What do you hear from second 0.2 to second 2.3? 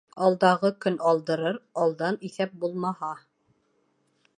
Алдағы көн алдырыр, алдан